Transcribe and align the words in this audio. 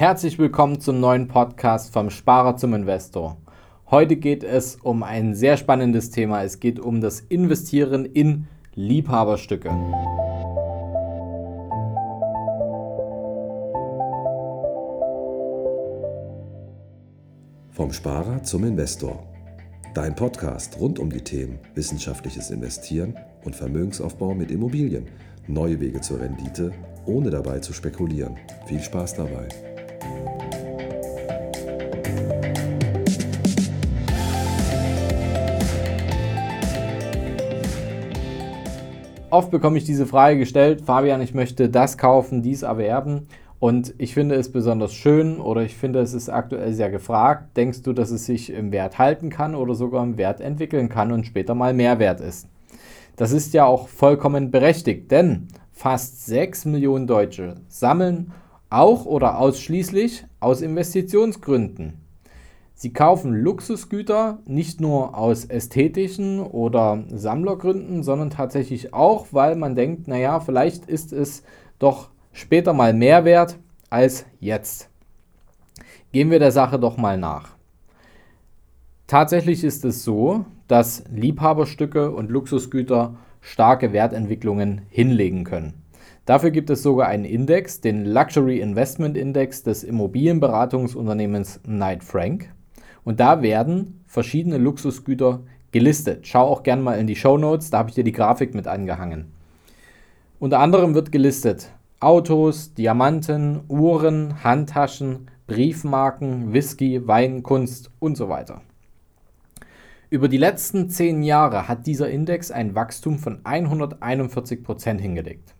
Herzlich 0.00 0.38
willkommen 0.38 0.80
zum 0.80 0.98
neuen 0.98 1.28
Podcast 1.28 1.92
vom 1.92 2.08
Sparer 2.08 2.56
zum 2.56 2.72
Investor. 2.72 3.36
Heute 3.90 4.16
geht 4.16 4.42
es 4.42 4.76
um 4.76 5.02
ein 5.02 5.34
sehr 5.34 5.58
spannendes 5.58 6.08
Thema. 6.08 6.42
Es 6.42 6.58
geht 6.58 6.80
um 6.80 7.02
das 7.02 7.20
Investieren 7.20 8.06
in 8.06 8.46
Liebhaberstücke. 8.74 9.68
Vom 17.68 17.92
Sparer 17.92 18.42
zum 18.42 18.64
Investor. 18.64 19.22
Dein 19.92 20.14
Podcast 20.14 20.80
rund 20.80 20.98
um 20.98 21.10
die 21.10 21.20
Themen 21.20 21.58
wissenschaftliches 21.74 22.50
Investieren 22.50 23.16
und 23.44 23.54
Vermögensaufbau 23.54 24.32
mit 24.32 24.50
Immobilien. 24.50 25.08
Neue 25.46 25.78
Wege 25.78 26.00
zur 26.00 26.20
Rendite, 26.20 26.72
ohne 27.04 27.28
dabei 27.28 27.58
zu 27.58 27.74
spekulieren. 27.74 28.38
Viel 28.66 28.80
Spaß 28.80 29.16
dabei. 29.16 29.69
Oft 39.30 39.52
bekomme 39.52 39.78
ich 39.78 39.84
diese 39.84 40.06
Frage 40.06 40.40
gestellt, 40.40 40.80
Fabian, 40.80 41.22
ich 41.22 41.34
möchte 41.34 41.68
das 41.68 41.96
kaufen, 41.96 42.42
dies 42.42 42.62
erwerben 42.62 43.28
und 43.60 43.94
ich 43.98 44.12
finde 44.12 44.34
es 44.34 44.50
besonders 44.50 44.92
schön 44.92 45.38
oder 45.38 45.62
ich 45.62 45.76
finde 45.76 46.00
es 46.00 46.14
ist 46.14 46.28
aktuell 46.28 46.72
sehr 46.72 46.90
gefragt. 46.90 47.56
Denkst 47.56 47.82
du, 47.82 47.92
dass 47.92 48.10
es 48.10 48.26
sich 48.26 48.52
im 48.52 48.72
Wert 48.72 48.98
halten 48.98 49.30
kann 49.30 49.54
oder 49.54 49.74
sogar 49.74 50.02
im 50.02 50.18
Wert 50.18 50.40
entwickeln 50.40 50.88
kann 50.88 51.12
und 51.12 51.26
später 51.26 51.54
mal 51.54 51.72
mehr 51.72 52.00
wert 52.00 52.20
ist? 52.20 52.48
Das 53.14 53.30
ist 53.30 53.54
ja 53.54 53.66
auch 53.66 53.86
vollkommen 53.86 54.50
berechtigt, 54.50 55.12
denn 55.12 55.46
fast 55.70 56.26
6 56.26 56.64
Millionen 56.64 57.06
Deutsche 57.06 57.54
sammeln 57.68 58.32
auch 58.68 59.06
oder 59.06 59.38
ausschließlich 59.38 60.24
aus 60.40 60.60
Investitionsgründen. 60.60 61.99
Sie 62.82 62.94
kaufen 62.94 63.34
Luxusgüter 63.34 64.38
nicht 64.46 64.80
nur 64.80 65.14
aus 65.14 65.44
ästhetischen 65.44 66.40
oder 66.40 67.04
Sammlergründen, 67.08 68.02
sondern 68.02 68.30
tatsächlich 68.30 68.94
auch, 68.94 69.26
weil 69.32 69.54
man 69.54 69.76
denkt, 69.76 70.08
naja, 70.08 70.40
vielleicht 70.40 70.86
ist 70.86 71.12
es 71.12 71.42
doch 71.78 72.08
später 72.32 72.72
mal 72.72 72.94
mehr 72.94 73.26
wert 73.26 73.58
als 73.90 74.24
jetzt. 74.38 74.88
Gehen 76.12 76.30
wir 76.30 76.38
der 76.38 76.52
Sache 76.52 76.78
doch 76.78 76.96
mal 76.96 77.18
nach. 77.18 77.50
Tatsächlich 79.06 79.62
ist 79.62 79.84
es 79.84 80.02
so, 80.02 80.46
dass 80.66 81.04
Liebhaberstücke 81.10 82.10
und 82.10 82.30
Luxusgüter 82.30 83.18
starke 83.42 83.92
Wertentwicklungen 83.92 84.86
hinlegen 84.88 85.44
können. 85.44 85.82
Dafür 86.24 86.50
gibt 86.50 86.70
es 86.70 86.82
sogar 86.82 87.08
einen 87.08 87.26
Index, 87.26 87.82
den 87.82 88.06
Luxury 88.06 88.58
Investment 88.58 89.18
Index 89.18 89.64
des 89.64 89.84
Immobilienberatungsunternehmens 89.84 91.60
Knight 91.64 92.02
Frank. 92.02 92.54
Und 93.10 93.18
da 93.18 93.42
werden 93.42 94.04
verschiedene 94.06 94.56
Luxusgüter 94.56 95.40
gelistet. 95.72 96.28
Schau 96.28 96.46
auch 96.46 96.62
gerne 96.62 96.80
mal 96.80 96.96
in 96.96 97.08
die 97.08 97.16
Show 97.16 97.38
Notes, 97.38 97.68
da 97.68 97.78
habe 97.78 97.88
ich 97.88 97.96
dir 97.96 98.04
die 98.04 98.12
Grafik 98.12 98.54
mit 98.54 98.68
angehangen. 98.68 99.32
Unter 100.38 100.60
anderem 100.60 100.94
wird 100.94 101.10
gelistet 101.10 101.72
Autos, 101.98 102.72
Diamanten, 102.74 103.62
Uhren, 103.66 104.44
Handtaschen, 104.44 105.26
Briefmarken, 105.48 106.52
Whisky, 106.52 107.04
Wein, 107.08 107.42
Kunst 107.42 107.90
und 107.98 108.16
so 108.16 108.28
weiter. 108.28 108.60
Über 110.08 110.28
die 110.28 110.38
letzten 110.38 110.88
zehn 110.88 111.24
Jahre 111.24 111.66
hat 111.66 111.88
dieser 111.88 112.08
Index 112.08 112.52
ein 112.52 112.76
Wachstum 112.76 113.18
von 113.18 113.40
141 113.42 114.62
Prozent 114.62 115.00
hingelegt. 115.00 115.56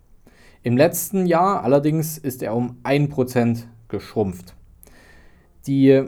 Im 0.63 0.77
letzten 0.77 1.25
Jahr 1.25 1.65
allerdings 1.65 2.17
ist 2.17 2.43
er 2.43 2.55
um 2.55 2.77
1% 2.85 3.63
geschrumpft. 3.89 4.55
Die 5.67 6.05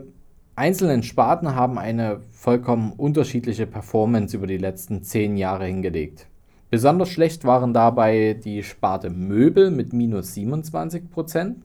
einzelnen 0.55 1.03
Sparten 1.03 1.55
haben 1.55 1.77
eine 1.77 2.21
vollkommen 2.31 2.93
unterschiedliche 2.93 3.67
Performance 3.67 4.35
über 4.35 4.47
die 4.47 4.57
letzten 4.57 5.03
zehn 5.03 5.37
Jahre 5.37 5.65
hingelegt. 5.65 6.27
Besonders 6.69 7.09
schlecht 7.09 7.45
waren 7.45 7.73
dabei 7.73 8.33
die 8.33 8.63
Sparte 8.63 9.09
Möbel 9.09 9.69
mit 9.71 9.93
minus 9.93 10.33
27%. 10.33 11.55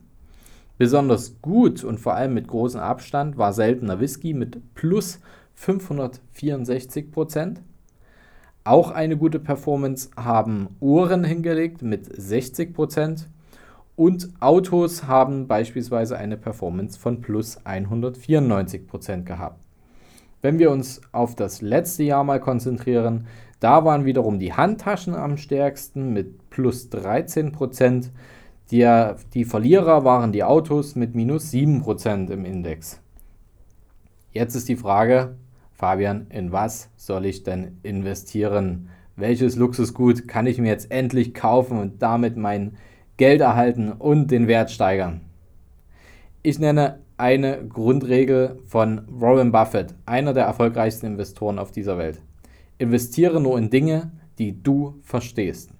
Besonders 0.77 1.41
gut 1.41 1.83
und 1.83 1.99
vor 1.99 2.13
allem 2.13 2.33
mit 2.33 2.47
großem 2.47 2.79
Abstand 2.79 3.37
war 3.37 3.53
seltener 3.53 3.99
Whisky 3.99 4.33
mit 4.33 4.75
plus 4.75 5.19
564%. 5.59 7.57
Auch 8.63 8.91
eine 8.91 9.17
gute 9.17 9.39
Performance 9.39 10.09
haben 10.15 10.69
Uhren 10.79 11.23
hingelegt 11.23 11.81
mit 11.81 12.07
60% 12.07 13.25
und 13.99 14.29
Autos 14.39 15.07
haben 15.07 15.49
beispielsweise 15.49 16.17
eine 16.17 16.37
Performance 16.37 16.97
von 16.97 17.19
plus 17.19 17.59
194% 17.65 19.23
gehabt. 19.23 19.61
Wenn 20.41 20.57
wir 20.57 20.71
uns 20.71 21.01
auf 21.11 21.35
das 21.35 21.61
letzte 21.61 22.03
Jahr 22.03 22.23
mal 22.23 22.39
konzentrieren, 22.39 23.27
da 23.59 23.83
waren 23.83 24.05
wiederum 24.05 24.39
die 24.39 24.53
Handtaschen 24.53 25.15
am 25.15 25.35
stärksten 25.35 26.13
mit 26.13 26.49
plus 26.49 26.89
13%. 26.89 28.11
Die, 28.71 29.13
die 29.33 29.43
Verlierer 29.43 30.05
waren 30.05 30.31
die 30.31 30.45
Autos 30.45 30.95
mit 30.95 31.13
minus 31.13 31.51
7% 31.51 32.31
im 32.31 32.45
Index. 32.45 33.01
Jetzt 34.31 34.55
ist 34.55 34.69
die 34.69 34.77
Frage, 34.77 35.35
Fabian, 35.73 36.27
in 36.29 36.53
was 36.53 36.89
soll 36.95 37.25
ich 37.25 37.43
denn 37.43 37.79
investieren? 37.83 38.87
Welches 39.17 39.57
Luxusgut 39.57 40.25
kann 40.29 40.47
ich 40.47 40.57
mir 40.57 40.69
jetzt 40.69 40.89
endlich 40.89 41.33
kaufen 41.33 41.77
und 41.77 42.01
damit 42.01 42.37
mein 42.37 42.77
Geld 43.19 43.41
erhalten 43.41 43.91
und 43.91 44.31
den 44.31 44.47
Wert 44.47 44.71
steigern? 44.71 45.19
Ich 46.41 46.57
nenne 46.57 46.99
eine 47.17 47.67
Grundregel 47.67 48.61
von 48.65 49.01
Warren 49.09 49.51
Buffett, 49.51 49.93
einer 50.05 50.33
der 50.33 50.45
erfolgreichsten 50.45 51.07
Investoren 51.07 51.59
auf 51.59 51.69
dieser 51.73 51.97
Welt. 51.97 52.21
Investiere 52.77 53.41
nur 53.41 53.57
in 53.57 53.69
Dinge, 53.69 54.11
die 54.37 54.63
du 54.63 54.95
verstehst. 55.01 55.71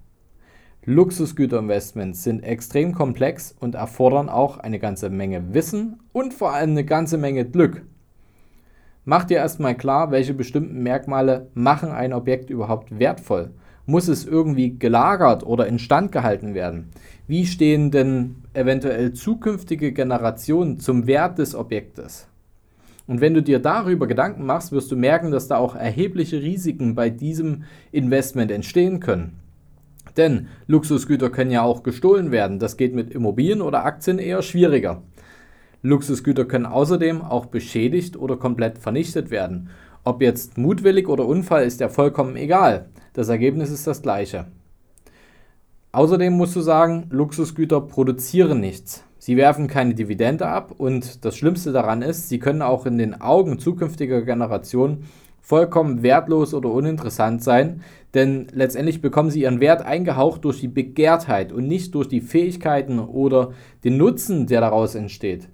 Luxusgüterinvestments 0.84 2.24
sind 2.24 2.40
extrem 2.40 2.92
komplex 2.94 3.56
und 3.58 3.74
erfordern 3.74 4.28
auch 4.28 4.58
eine 4.58 4.78
ganze 4.78 5.08
Menge 5.08 5.54
Wissen 5.54 5.98
und 6.12 6.34
vor 6.34 6.52
allem 6.52 6.72
eine 6.72 6.84
ganze 6.84 7.16
Menge 7.16 7.46
Glück. 7.46 7.86
Mach 9.06 9.24
dir 9.24 9.38
erstmal 9.38 9.74
klar, 9.76 10.10
welche 10.10 10.34
bestimmten 10.34 10.82
Merkmale 10.82 11.48
machen 11.54 11.90
ein 11.90 12.12
Objekt 12.12 12.50
überhaupt 12.50 12.98
wertvoll. 12.98 13.52
Muss 13.86 14.08
es 14.08 14.26
irgendwie 14.26 14.78
gelagert 14.78 15.44
oder 15.44 15.66
instand 15.66 16.12
gehalten 16.12 16.54
werden? 16.54 16.90
Wie 17.26 17.46
stehen 17.46 17.90
denn 17.90 18.36
eventuell 18.54 19.12
zukünftige 19.12 19.92
Generationen 19.92 20.78
zum 20.78 21.06
Wert 21.06 21.38
des 21.38 21.54
Objektes? 21.54 22.28
Und 23.06 23.20
wenn 23.20 23.34
du 23.34 23.42
dir 23.42 23.58
darüber 23.58 24.06
Gedanken 24.06 24.46
machst, 24.46 24.70
wirst 24.70 24.92
du 24.92 24.96
merken, 24.96 25.32
dass 25.32 25.48
da 25.48 25.56
auch 25.56 25.74
erhebliche 25.74 26.42
Risiken 26.42 26.94
bei 26.94 27.10
diesem 27.10 27.64
Investment 27.90 28.52
entstehen 28.52 29.00
können. 29.00 29.40
Denn 30.16 30.48
Luxusgüter 30.66 31.30
können 31.30 31.50
ja 31.50 31.62
auch 31.62 31.82
gestohlen 31.82 32.30
werden. 32.30 32.58
Das 32.58 32.76
geht 32.76 32.94
mit 32.94 33.10
Immobilien 33.10 33.62
oder 33.62 33.84
Aktien 33.84 34.18
eher 34.18 34.42
schwieriger. 34.42 35.02
Luxusgüter 35.82 36.44
können 36.44 36.66
außerdem 36.66 37.22
auch 37.22 37.46
beschädigt 37.46 38.16
oder 38.16 38.36
komplett 38.36 38.78
vernichtet 38.78 39.30
werden. 39.30 39.70
Ob 40.04 40.22
jetzt 40.22 40.58
mutwillig 40.58 41.08
oder 41.08 41.26
Unfall 41.26 41.64
ist 41.64 41.80
ja 41.80 41.88
vollkommen 41.88 42.36
egal. 42.36 42.90
Das 43.12 43.28
Ergebnis 43.28 43.70
ist 43.70 43.86
das 43.86 44.02
gleiche. 44.02 44.46
Außerdem 45.92 46.32
musst 46.32 46.54
du 46.54 46.60
sagen, 46.60 47.06
Luxusgüter 47.10 47.80
produzieren 47.80 48.60
nichts. 48.60 49.04
Sie 49.18 49.36
werfen 49.36 49.66
keine 49.66 49.94
Dividende 49.94 50.46
ab 50.46 50.72
und 50.78 51.24
das 51.24 51.36
Schlimmste 51.36 51.72
daran 51.72 52.00
ist, 52.00 52.28
sie 52.28 52.38
können 52.38 52.62
auch 52.62 52.86
in 52.86 52.96
den 52.96 53.20
Augen 53.20 53.58
zukünftiger 53.58 54.22
Generationen 54.22 55.04
vollkommen 55.40 56.02
wertlos 56.02 56.54
oder 56.54 56.70
uninteressant 56.70 57.42
sein, 57.42 57.82
denn 58.14 58.46
letztendlich 58.52 59.02
bekommen 59.02 59.30
sie 59.30 59.42
ihren 59.42 59.60
Wert 59.60 59.82
eingehaucht 59.82 60.44
durch 60.44 60.60
die 60.60 60.68
Begehrtheit 60.68 61.52
und 61.52 61.66
nicht 61.66 61.94
durch 61.94 62.08
die 62.08 62.20
Fähigkeiten 62.20 62.98
oder 62.98 63.52
den 63.84 63.96
Nutzen, 63.96 64.46
der 64.46 64.60
daraus 64.60 64.94
entsteht. 64.94 65.48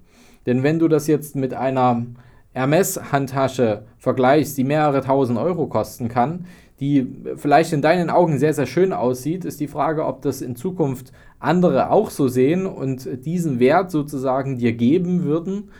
Denn 0.44 0.62
wenn 0.62 0.78
du 0.78 0.88
das 0.88 1.06
jetzt 1.06 1.34
mit 1.34 1.54
einer 1.54 2.04
Hermes-Handtasche 2.52 3.84
vergleichst, 3.98 4.56
die 4.56 4.64
mehrere 4.64 5.00
tausend 5.00 5.38
Euro 5.38 5.66
kosten 5.66 6.08
kann, 6.08 6.46
die 6.80 7.06
vielleicht 7.36 7.72
in 7.72 7.80
deinen 7.80 8.10
Augen 8.10 8.38
sehr, 8.38 8.52
sehr 8.52 8.66
schön 8.66 8.92
aussieht, 8.92 9.44
ist 9.44 9.60
die 9.60 9.68
Frage, 9.68 10.04
ob 10.04 10.22
das 10.22 10.42
in 10.42 10.56
Zukunft 10.56 11.12
andere 11.38 11.90
auch 11.90 12.10
so 12.10 12.28
sehen 12.28 12.66
und 12.66 13.08
diesen 13.24 13.60
Wert 13.60 13.90
sozusagen 13.90 14.58
dir 14.58 14.72
geben 14.72 15.24
würden. 15.24 15.70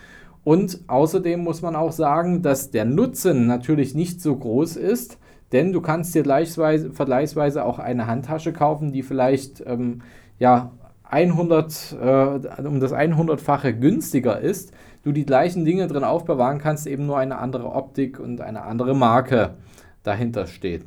Und 0.45 0.81
außerdem 0.87 1.41
muss 1.41 1.61
man 1.61 1.77
auch 1.77 1.93
sagen, 1.93 2.43
dass 2.43 2.71
der 2.71 2.85
Nutzen 2.85 3.47
natürlich 3.47 3.95
nicht 3.95 4.23
so 4.23 4.37
groß 4.37 4.77
ist, 4.77 5.19
denn 5.53 5.73
du 5.73 5.81
kannst 5.81 6.15
dir 6.15 6.25
vergleichsweise 6.25 7.65
auch 7.65 7.79
eine 7.79 8.07
Handtasche 8.07 8.53
kaufen, 8.53 8.93
die 8.93 9.03
vielleicht 9.03 9.63
ähm, 9.67 10.03
ja, 10.39 10.73
100, 11.05 11.97
äh, 12.01 12.67
um 12.67 12.81
das 12.81 12.93
100-fache 12.93 13.73
günstiger 13.73 14.41
ist, 14.41 14.73
du 15.03 15.13
die 15.13 15.27
gleichen 15.27 15.65
Dinge 15.65 15.87
drin 15.87 16.05
aufbewahren 16.05 16.59
kannst, 16.59 16.87
eben 16.87 17.07
nur 17.07 17.19
eine 17.19 17.39
andere 17.39 17.73
Optik 17.73 18.19
und 18.19 18.41
eine 18.41 18.63
andere 18.63 18.95
Marke 18.95 19.55
dahinter 20.07 20.47
steht. 20.47 20.85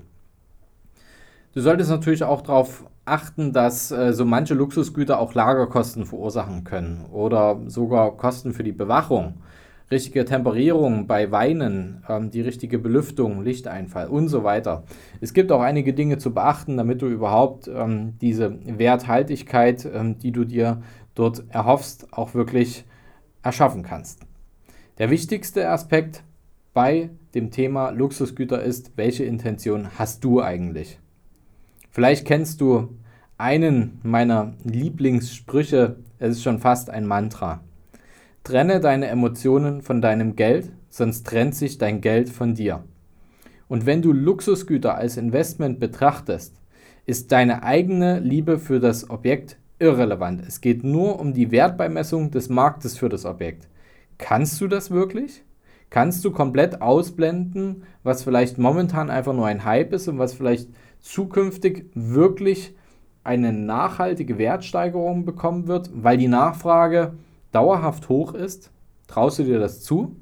Du 1.53 1.61
solltest 1.61 1.89
natürlich 1.89 2.23
auch 2.23 2.41
darauf 2.41 2.85
achten, 3.05 3.53
dass 3.53 3.91
äh, 3.91 4.13
so 4.13 4.23
manche 4.23 4.53
Luxusgüter 4.53 5.19
auch 5.19 5.33
Lagerkosten 5.33 6.05
verursachen 6.05 6.63
können 6.63 7.05
oder 7.11 7.59
sogar 7.67 8.15
Kosten 8.17 8.53
für 8.53 8.63
die 8.63 8.71
Bewachung, 8.71 9.35
richtige 9.89 10.25
Temperierung 10.25 11.07
bei 11.07 11.31
Weinen, 11.31 12.03
ähm, 12.07 12.29
die 12.29 12.41
richtige 12.41 12.77
Belüftung, 12.77 13.43
Lichteinfall 13.43 14.07
und 14.07 14.27
so 14.27 14.43
weiter. 14.43 14.83
Es 15.21 15.33
gibt 15.33 15.51
auch 15.51 15.61
einige 15.61 15.93
Dinge 15.93 16.19
zu 16.19 16.33
beachten, 16.33 16.77
damit 16.77 17.01
du 17.01 17.07
überhaupt 17.07 17.67
ähm, 17.67 18.13
diese 18.21 18.59
Werthaltigkeit, 18.65 19.89
ähm, 19.91 20.19
die 20.19 20.31
du 20.31 20.45
dir 20.45 20.83
dort 21.15 21.43
erhoffst, 21.49 22.13
auch 22.13 22.35
wirklich 22.35 22.85
erschaffen 23.41 23.81
kannst. 23.83 24.21
Der 24.99 25.09
wichtigste 25.09 25.69
Aspekt 25.69 26.23
bei 26.73 27.09
dem 27.33 27.51
Thema 27.51 27.89
Luxusgüter 27.89 28.61
ist, 28.61 28.93
welche 28.95 29.23
Intention 29.23 29.89
hast 29.97 30.23
du 30.23 30.41
eigentlich? 30.41 30.99
Vielleicht 31.91 32.25
kennst 32.25 32.61
du 32.61 32.89
einen 33.37 33.99
meiner 34.03 34.53
Lieblingssprüche, 34.63 35.97
es 36.19 36.37
ist 36.37 36.43
schon 36.43 36.59
fast 36.59 36.89
ein 36.89 37.05
Mantra. 37.05 37.61
Trenne 38.43 38.79
deine 38.79 39.07
Emotionen 39.07 39.81
von 39.81 40.01
deinem 40.01 40.35
Geld, 40.35 40.71
sonst 40.89 41.25
trennt 41.25 41.55
sich 41.55 41.77
dein 41.77 42.01
Geld 42.01 42.29
von 42.29 42.55
dir. 42.55 42.83
Und 43.67 43.85
wenn 43.85 44.01
du 44.01 44.11
Luxusgüter 44.11 44.95
als 44.95 45.17
Investment 45.17 45.79
betrachtest, 45.79 46.55
ist 47.05 47.31
deine 47.31 47.63
eigene 47.63 48.19
Liebe 48.19 48.59
für 48.59 48.79
das 48.79 49.09
Objekt 49.09 49.57
irrelevant. 49.79 50.43
Es 50.45 50.61
geht 50.61 50.83
nur 50.83 51.19
um 51.19 51.33
die 51.33 51.51
Wertbeimessung 51.51 52.31
des 52.31 52.49
Marktes 52.49 52.97
für 52.97 53.09
das 53.09 53.25
Objekt. 53.25 53.67
Kannst 54.17 54.59
du 54.59 54.67
das 54.67 54.91
wirklich? 54.91 55.43
Kannst 55.89 56.23
du 56.23 56.31
komplett 56.31 56.81
ausblenden, 56.81 57.83
was 58.03 58.23
vielleicht 58.23 58.57
momentan 58.57 59.09
einfach 59.09 59.33
nur 59.33 59.47
ein 59.47 59.65
Hype 59.65 59.93
ist 59.93 60.07
und 60.07 60.19
was 60.19 60.33
vielleicht 60.33 60.69
zukünftig 60.99 61.85
wirklich 61.95 62.75
eine 63.23 63.53
nachhaltige 63.53 64.37
Wertsteigerung 64.37 65.25
bekommen 65.25 65.67
wird, 65.67 65.89
weil 65.93 66.17
die 66.17 66.27
Nachfrage 66.27 67.13
dauerhaft 67.51 68.09
hoch 68.09 68.33
ist? 68.33 68.71
Traust 69.07 69.39
du 69.39 69.43
dir 69.43 69.59
das 69.59 69.81
zu? 69.81 70.15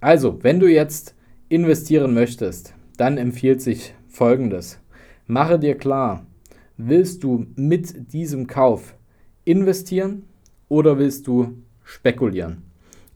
Also, 0.00 0.42
wenn 0.42 0.60
du 0.60 0.70
jetzt 0.70 1.14
investieren 1.48 2.14
möchtest, 2.14 2.74
dann 2.96 3.18
empfiehlt 3.18 3.60
sich 3.60 3.94
Folgendes. 4.08 4.80
Mache 5.26 5.58
dir 5.58 5.76
klar, 5.76 6.24
willst 6.76 7.24
du 7.24 7.46
mit 7.56 8.12
diesem 8.12 8.46
Kauf 8.46 8.94
investieren 9.44 10.24
oder 10.68 10.98
willst 10.98 11.26
du 11.26 11.58
spekulieren? 11.82 12.62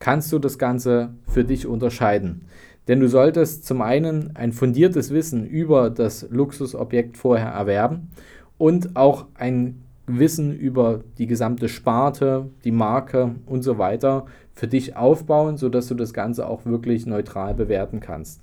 Kannst 0.00 0.32
du 0.32 0.38
das 0.38 0.58
Ganze 0.58 1.11
für 1.29 1.44
dich 1.44 1.67
unterscheiden? 1.67 2.47
Denn 2.88 3.00
du 3.00 3.08
solltest 3.08 3.67
zum 3.67 3.82
einen 3.82 4.35
ein 4.35 4.52
fundiertes 4.52 5.11
Wissen 5.11 5.47
über 5.47 5.91
das 5.91 6.26
Luxusobjekt 6.31 7.19
vorher 7.19 7.50
erwerben 7.50 8.11
und 8.56 8.97
auch 8.97 9.26
ein 9.35 9.82
Wissen 10.06 10.58
über 10.58 11.05
die 11.19 11.26
gesamte 11.26 11.69
Sparte, 11.69 12.49
die 12.64 12.73
Marke 12.73 13.35
und 13.44 13.62
so 13.62 13.76
weiter 13.76 14.25
für 14.55 14.67
dich 14.67 14.97
aufbauen, 14.97 15.58
sodass 15.58 15.88
du 15.88 15.94
das 15.94 16.14
Ganze 16.14 16.49
auch 16.49 16.64
wirklich 16.64 17.05
neutral 17.05 17.55
bewerten 17.55 18.00
kannst. 18.00 18.41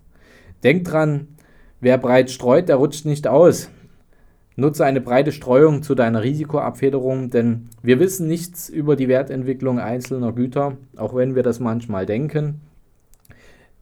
Denk 0.63 0.85
dran, 0.85 1.27
wer 1.81 1.97
breit 1.97 2.29
streut, 2.29 2.69
der 2.69 2.75
rutscht 2.75 3.05
nicht 3.05 3.27
aus. 3.27 3.71
Nutze 4.59 4.85
eine 4.85 5.01
breite 5.01 5.31
Streuung 5.31 5.83
zu 5.83 5.93
deiner 5.93 6.23
Risikoabfederung, 6.23 7.29
denn 7.29 7.69
wir 7.83 7.99
wissen 7.99 8.27
nichts 8.27 8.69
über 8.69 8.95
die 8.95 9.07
Wertentwicklung 9.07 9.79
einzelner 9.79 10.33
Güter, 10.33 10.77
auch 10.95 11.13
wenn 11.13 11.35
wir 11.35 11.43
das 11.43 11.59
manchmal 11.59 12.07
denken. 12.07 12.59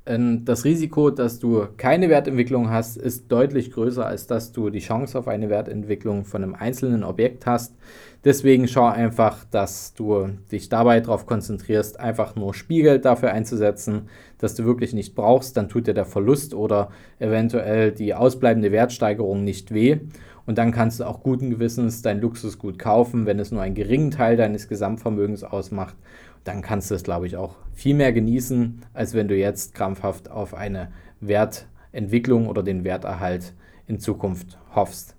Ähm, 0.07 0.45
das 0.45 0.65
Risiko, 0.65 1.09
dass 1.09 1.39
du 1.39 1.67
keine 1.77 2.09
Wertentwicklung 2.09 2.69
hast, 2.69 2.97
ist 2.97 3.31
deutlich 3.31 3.71
größer, 3.71 4.05
als 4.05 4.27
dass 4.27 4.51
du 4.51 4.69
die 4.69 4.79
Chance 4.79 5.17
auf 5.17 5.27
eine 5.27 5.49
Wertentwicklung 5.49 6.25
von 6.25 6.43
einem 6.43 6.53
einzelnen 6.53 7.03
Objekt 7.03 7.45
hast. 7.45 7.75
Deswegen 8.23 8.67
schau 8.67 8.85
einfach, 8.85 9.45
dass 9.51 9.93
du 9.93 10.29
dich 10.51 10.69
dabei 10.69 10.99
darauf 10.99 11.25
konzentrierst, 11.25 11.99
einfach 11.99 12.35
nur 12.35 12.53
Spielgeld 12.53 13.05
dafür 13.05 13.31
einzusetzen, 13.31 14.09
dass 14.39 14.55
du 14.55 14.65
wirklich 14.65 14.93
nicht 14.93 15.15
brauchst. 15.15 15.57
Dann 15.57 15.69
tut 15.69 15.87
dir 15.87 15.93
der 15.93 16.05
Verlust 16.05 16.53
oder 16.53 16.89
eventuell 17.19 17.91
die 17.91 18.13
ausbleibende 18.13 18.71
Wertsteigerung 18.71 19.43
nicht 19.43 19.73
weh. 19.73 19.99
Und 20.47 20.59
dann 20.59 20.71
kannst 20.71 20.99
du 20.99 21.05
auch 21.05 21.23
guten 21.23 21.49
Gewissens 21.49 22.03
dein 22.03 22.21
Luxusgut 22.21 22.77
kaufen, 22.77 23.25
wenn 23.25 23.39
es 23.39 23.51
nur 23.51 23.63
einen 23.63 23.73
geringen 23.73 24.11
Teil 24.11 24.37
deines 24.37 24.67
Gesamtvermögens 24.67 25.43
ausmacht 25.43 25.95
dann 26.45 26.61
kannst 26.61 26.91
du 26.91 26.95
es, 26.95 27.03
glaube 27.03 27.25
ich, 27.25 27.35
auch 27.35 27.55
viel 27.73 27.95
mehr 27.95 28.13
genießen, 28.13 28.81
als 28.93 29.13
wenn 29.13 29.27
du 29.27 29.35
jetzt 29.35 29.73
krampfhaft 29.73 30.29
auf 30.29 30.53
eine 30.53 30.89
Wertentwicklung 31.19 32.47
oder 32.47 32.61
den 32.61 32.83
Werterhalt 32.83 33.53
in 33.87 33.99
Zukunft 33.99 34.57
hoffst. 34.73 35.15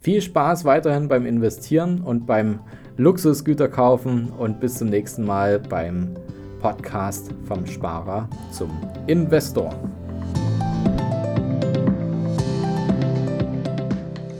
Viel 0.00 0.20
Spaß 0.20 0.64
weiterhin 0.64 1.08
beim 1.08 1.26
Investieren 1.26 2.02
und 2.02 2.26
beim 2.26 2.58
Luxusgüter 2.96 3.68
kaufen 3.68 4.30
und 4.30 4.60
bis 4.60 4.74
zum 4.74 4.90
nächsten 4.90 5.24
Mal 5.24 5.60
beim 5.60 6.14
Podcast 6.60 7.32
vom 7.44 7.64
Sparer 7.66 8.28
zum 8.50 8.70
Investor. 9.06 9.72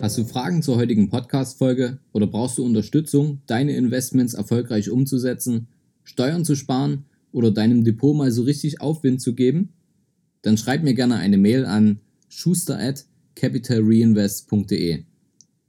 Hast 0.02 0.18
du 0.18 0.24
Fragen 0.24 0.62
zur 0.62 0.76
heutigen 0.76 1.08
Podcast-Folge 1.08 1.98
oder 2.12 2.26
brauchst 2.26 2.58
du 2.58 2.64
Unterstützung, 2.64 3.40
deine 3.46 3.76
Investments 3.76 4.34
erfolgreich 4.34 4.90
umzusetzen? 4.90 5.68
Steuern 6.04 6.44
zu 6.44 6.54
sparen 6.54 7.06
oder 7.32 7.50
deinem 7.50 7.84
Depot 7.84 8.16
mal 8.16 8.30
so 8.30 8.42
richtig 8.42 8.80
Aufwind 8.80 9.20
zu 9.20 9.34
geben? 9.34 9.70
Dann 10.42 10.56
schreib 10.56 10.82
mir 10.84 10.94
gerne 10.94 11.16
eine 11.16 11.38
Mail 11.38 11.64
an 11.64 12.00
schuster 12.28 12.78
at 12.78 13.06
capitalreinvest.de. 13.34 15.04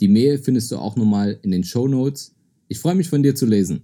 Die 0.01 0.07
Mail 0.07 0.37
findest 0.37 0.71
du 0.71 0.77
auch 0.77 0.95
nochmal 0.95 1.39
in 1.41 1.51
den 1.51 1.63
Show 1.63 1.87
Notes. 1.87 2.35
Ich 2.67 2.79
freue 2.79 2.95
mich 2.95 3.09
von 3.09 3.23
dir 3.23 3.35
zu 3.35 3.45
lesen. 3.45 3.83